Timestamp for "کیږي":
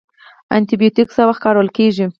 1.77-2.05